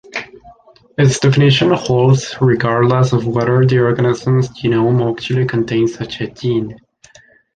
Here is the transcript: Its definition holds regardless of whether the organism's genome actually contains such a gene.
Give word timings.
Its 0.97 1.19
definition 1.19 1.69
holds 1.69 2.33
regardless 2.41 3.13
of 3.13 3.27
whether 3.27 3.63
the 3.63 3.77
organism's 3.77 4.49
genome 4.49 5.11
actually 5.15 5.45
contains 5.45 5.93
such 5.93 6.19
a 6.21 6.27
gene. 6.27 6.79